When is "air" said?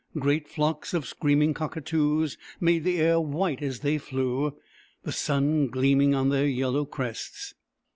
2.97-3.19